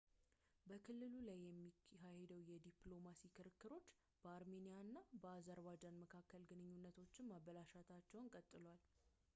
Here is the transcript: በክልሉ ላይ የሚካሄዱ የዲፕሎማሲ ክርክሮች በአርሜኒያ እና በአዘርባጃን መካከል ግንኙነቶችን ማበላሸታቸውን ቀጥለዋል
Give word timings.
በክልሉ 0.69 1.11
ላይ 1.27 1.37
የሚካሄዱ 1.47 2.31
የዲፕሎማሲ 2.51 3.21
ክርክሮች 3.37 3.85
በአርሜኒያ 4.23 4.77
እና 4.87 4.97
በአዘርባጃን 5.23 6.01
መካከል 6.05 6.43
ግንኙነቶችን 6.53 7.29
ማበላሸታቸውን 7.33 8.33
ቀጥለዋል 8.35 8.83